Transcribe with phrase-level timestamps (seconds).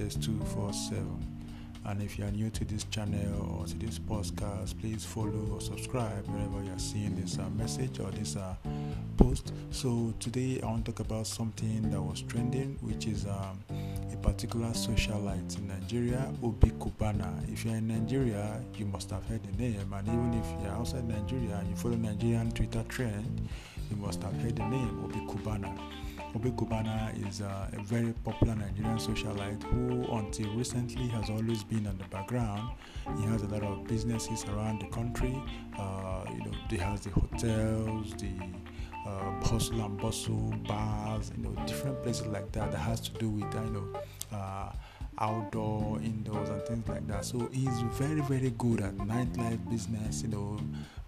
[0.00, 1.26] latest 247.
[1.86, 5.60] And if you are new to this channel or to this podcast, please follow or
[5.60, 8.54] subscribe wherever you are seeing this uh, message or this uh,
[9.16, 9.52] post.
[9.70, 13.58] So today I want to talk about something that was trending, which is um,
[14.12, 17.32] a particular socialite in Nigeria, Obi Cubana.
[17.50, 21.08] If you're in Nigeria, you must have heard the name, and even if you're outside
[21.08, 23.48] Nigeria and you follow Nigerian Twitter trend,
[23.90, 25.78] you must have heard the name Obi Cubana.
[26.34, 31.86] Obi Cubana is uh, a very popular Nigerian socialite who, until recently, has always been
[31.88, 32.70] on the background.
[33.18, 35.36] He has a lot of businesses around the country.
[35.76, 38.30] Uh, you know, he has the hotels, the
[39.06, 43.28] uh, hustle and bustle bars, you know, different places like that that has to do
[43.28, 44.00] with, uh, you know,
[44.32, 44.72] uh,
[45.18, 47.24] outdoor, indoors, and things like that.
[47.24, 50.58] So he's very, very good at nightlife business, you know,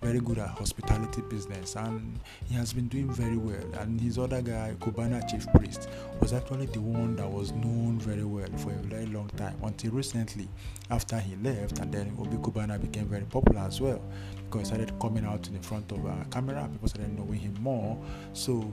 [0.01, 3.65] very good at hospitality business, and he has been doing very well.
[3.79, 5.89] And his other guy, Cubana Chief Priest,
[6.21, 9.93] was actually the one that was known very well for a very long time until
[9.93, 10.49] recently,
[10.91, 14.03] after he left, and then Obi Cubana became very popular as well
[14.47, 17.57] because he started coming out in the front of a camera, people started knowing him
[17.61, 17.97] more.
[18.33, 18.73] So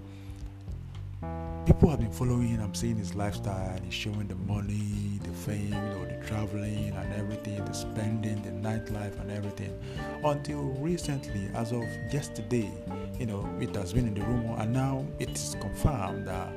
[1.66, 2.62] people have been following him.
[2.62, 3.80] I'm seeing his lifestyle.
[3.84, 8.50] He's showing the money, the fame, you know, the traveling and everything, the spending, the
[8.50, 9.78] nightlife and everything.
[10.24, 12.72] Until recently, as of yesterday,
[13.20, 16.50] you know, it has been in the rumor, and now it is confirmed that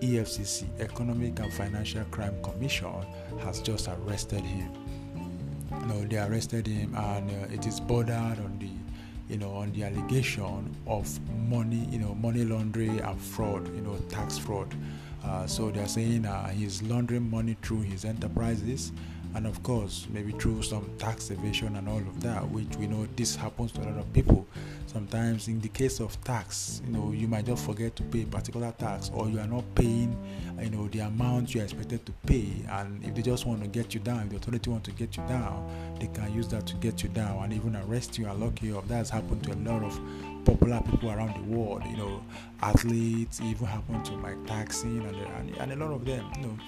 [0.00, 3.06] EFCC, Economic and Financial Crime Commission,
[3.40, 4.72] has just arrested him.
[5.80, 8.70] You know, they arrested him, and uh, it is bordered on the
[9.28, 13.96] you know, on the allegation of money, you know, money laundering and fraud, you know,
[14.08, 14.74] tax fraud.
[15.24, 18.90] Uh, so they're saying uh, he's laundering money through his enterprises,
[19.36, 23.06] and of course, maybe through some tax evasion and all of that, which we know
[23.16, 24.46] this happens to a lot of people.
[24.86, 28.26] Sometimes, in the case of tax, you know, you might just forget to pay a
[28.26, 30.16] particular tax, or you are not paying,
[30.58, 32.50] you know, the amount you are expected to pay.
[32.70, 35.18] And if they just want to get you down, if the authority want to get
[35.18, 38.40] you down, they can use that to get you down and even arrest you and
[38.40, 38.88] lock you up.
[38.88, 40.00] That's happened to a lot of
[40.46, 41.82] popular people around the world.
[41.90, 42.24] You know,
[42.62, 46.24] athletes, even happened to Mike Tyson and, and, and a lot of them.
[46.36, 46.58] You know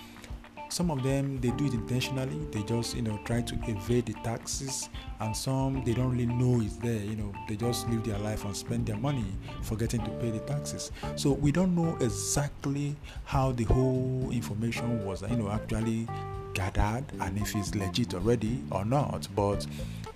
[0.68, 2.38] some of them they do it intentionally.
[2.52, 4.88] They just you know try to evade the taxes.
[5.20, 7.32] And some they don't really know it's there you know.
[7.48, 9.26] They just live their life and spend their money
[9.62, 10.92] forgetting to pay the taxes.
[11.16, 16.08] So we don't know exactly how the whole information was you know actually
[16.54, 19.28] gathered and if it's legit already or not.
[19.34, 19.66] But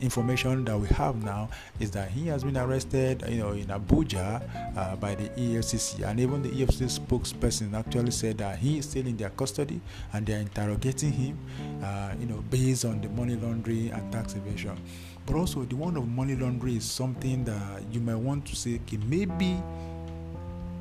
[0.02, 1.48] information that we have now
[1.80, 4.42] is that he has been arrested, you know, in Abuja
[4.76, 9.06] uh, by the EFCC, and even the EFCC spokesperson actually said that he is still
[9.06, 9.80] in their custody
[10.12, 11.38] and they are interrogating him,
[11.82, 14.76] uh, you know, based on the money laundering and tax evasion.
[15.24, 18.80] But also, the one of money laundering is something that you might want to say,
[18.86, 19.56] okay, maybe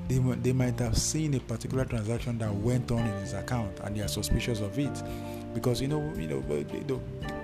[0.07, 3.95] they, they might have seen a particular transaction that went on in his account and
[3.95, 4.91] they are suspicious of it
[5.53, 6.99] because you know you know the,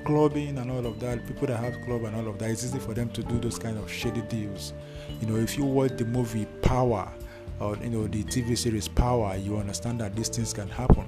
[0.08, 2.80] clubbing and all of that people that have club and all of that it's easy
[2.80, 4.74] for them to do those kind of shady deals.
[5.20, 7.12] You know if you watch the movie power
[7.60, 11.07] or you know the tv series power you understand that these things can happen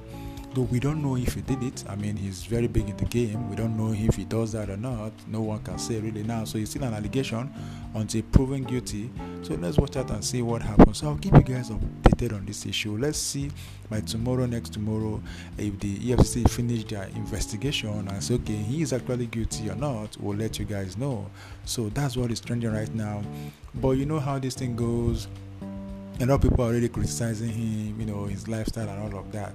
[0.53, 3.05] though we don't know if he did it i mean he's very big in the
[3.05, 3.49] game.
[3.49, 5.11] We don't know if he does that or not.
[5.27, 6.43] No one can say really now.
[6.45, 7.51] So it's still an allegation
[7.93, 9.09] until proven guilty.
[9.41, 10.99] So let's watch out and see what happens.
[10.99, 12.97] So i'll keep you guys updated on this issue.
[12.97, 13.51] Let's see
[13.89, 15.21] by tomorrow next tomorrow
[15.57, 20.15] if the efcc finish their investigation and say okay he is actually guilty or not
[20.19, 21.29] we'll let you guys know.
[21.65, 23.21] So that's what is trending right now.
[23.75, 25.27] But you know how this thing goes.
[26.21, 29.31] A lot of people are already criticizing him you know his lifestyle and all of
[29.31, 29.53] that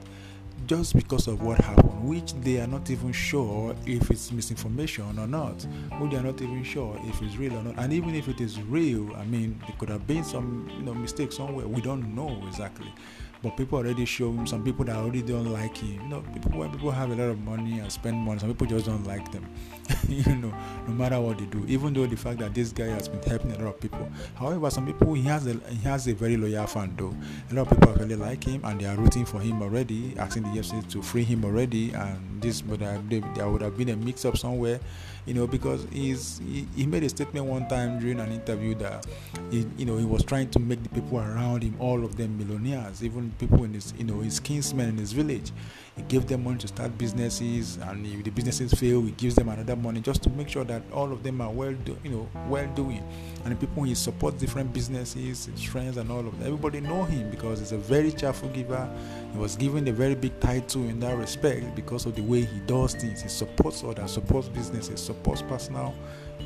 [0.66, 5.26] just because of what happened, which they are not even sure if it's misinformation or
[5.26, 5.66] not,
[5.98, 7.74] which they are not even sure if it's real or not.
[7.78, 10.94] And even if it is real, I mean, there could have been some you know
[10.94, 11.66] mistake somewhere.
[11.68, 12.92] We don't know exactly
[13.44, 16.00] but people already show him some people that already don't like him.
[16.02, 18.66] You know, people when people have a lot of money and spend money, some people
[18.66, 19.46] just don't like them.
[20.08, 20.52] you know,
[20.88, 23.52] no matter what they do, even though the fact that this guy has been helping
[23.52, 24.08] a lot of people.
[24.34, 27.14] However, some people he has a he has a very loyal fan though.
[27.50, 30.44] A lot of people really like him and they are rooting for him already, asking
[30.44, 31.92] the UFC to free him already.
[31.92, 34.80] And this, but there would have been a mix up somewhere
[35.26, 39.06] you know, because he's he, he, made a statement one time during an interview that
[39.50, 42.36] he, you know he was trying to make the people around him, all of them
[42.36, 45.50] millionaires, even people in his you know his kinsmen in his village.
[45.96, 49.48] He gave them money to start businesses, and if the businesses fail, he gives them
[49.48, 52.28] another money just to make sure that all of them are well, do, you know,
[52.48, 53.02] well doing.
[53.44, 56.46] And the people he supports different businesses, his friends, and all of that.
[56.46, 58.90] Everybody know him because he's a very cheerful giver.
[59.32, 62.58] He was given a very big title in that respect because of the way he
[62.60, 63.22] does things.
[63.22, 65.94] He supports others, supports businesses, supports personal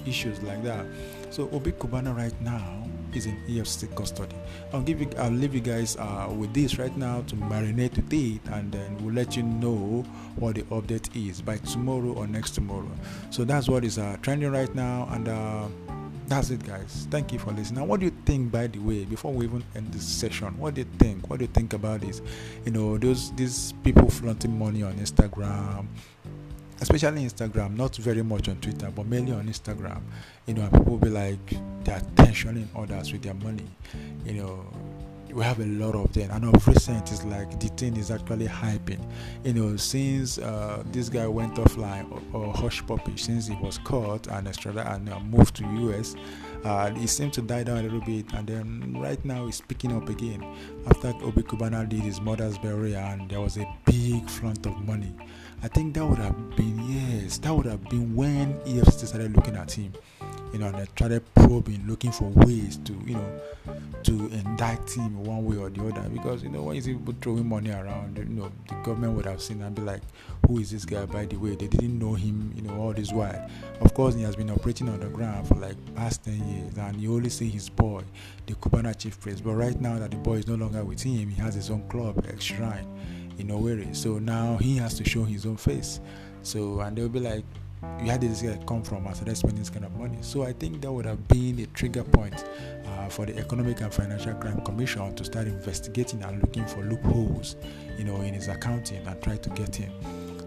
[0.07, 0.85] issues like that.
[1.31, 4.37] So Obi Cubana right now is in EFCC custody.
[4.73, 8.13] I'll give you, I'll leave you guys uh, with this right now to marinate with
[8.13, 10.05] it, and then we'll let you know
[10.37, 12.91] what the update is by tomorrow or next tomorrow.
[13.31, 15.29] So that's what is uh, trending right now, and.
[15.29, 15.69] Uh,
[16.29, 19.05] that's it guys thank you for listening now what do you think by the way
[19.07, 22.03] before we even end this session what do you think what do you think about
[22.03, 22.21] this
[22.67, 25.87] you know those these people flaunting money on instagram
[26.91, 30.01] especially Instagram, not very much on Twitter, but mainly on Instagram.
[30.47, 31.51] You know, people will be like
[31.85, 33.67] they're tensioning others with their money.
[34.25, 34.67] You know,
[35.33, 38.47] we have a lot of them, and of recent, it's like the thing is actually
[38.47, 39.05] hyping.
[39.45, 44.27] You know, since uh, this guy went offline or, or Hushpuppi, since he was caught
[44.29, 46.17] and extradited and uh, moved to US,
[46.65, 49.93] uh, he seemed to die down a little bit, and then right now he's picking
[49.93, 50.45] up again
[50.87, 55.15] after Obi Cubana did his mother's burial, and there was a big flaunt of money.
[55.63, 59.57] I think that would have been yes, that would have been when EFCC started looking
[59.57, 59.93] at him,
[60.53, 63.41] you know, and they started probing, looking for ways to, you know,
[64.03, 66.09] to indict him one way or the other.
[66.09, 69.27] Because you know, when you see people throwing money around, you know, the government would
[69.27, 70.03] have seen and be like,
[70.47, 73.13] "Who is this guy?" By the way, they didn't know him, you know, all this
[73.13, 73.49] while.
[73.81, 77.01] Of course, he has been operating on the ground for like past ten years, and
[77.01, 78.03] you only see his boy,
[78.47, 79.45] the Cubana chief priest.
[79.45, 81.87] But right now that the boy is no longer with him, he has his own
[81.89, 82.87] club, X Shrine
[83.39, 83.95] in Owerri.
[83.95, 86.01] So now he has to show his own face.
[86.43, 87.45] So and they'll be like,
[88.03, 90.53] "You had this guy come from us, let's spend this kind of money." So I
[90.53, 92.45] think that would have been a trigger point
[92.87, 97.57] uh, for the Economic and Financial Crime Commission to start investigating and looking for loopholes,
[97.97, 99.93] you know, in his accounting and try to get him.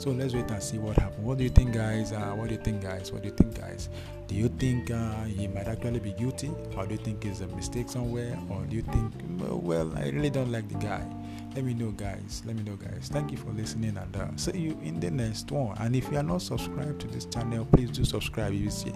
[0.02, 1.24] So let's wait and see what happens.
[1.24, 2.12] What do you think, guys?
[2.12, 3.12] Uh, what do you think, guys?
[3.12, 3.88] What do you think, guys?
[4.26, 7.48] Do you think uh, he might actually be guilty, or do you think it's a
[7.50, 11.06] mistake somewhere, or do you think, well, I really don't like the guy?
[11.54, 14.58] let me know guys let me know guys thank you for listening and uh, see
[14.58, 17.90] you in the next one and if you are not subscribed to this channel please
[17.92, 18.94] do subscribe you see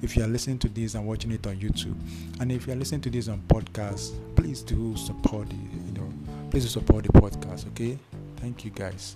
[0.00, 1.94] if you are listening to this and watching it on youtube
[2.40, 6.10] and if you are listening to this on podcast please do support the you know
[6.50, 7.98] please do support the podcast okay
[8.36, 9.14] thank you guys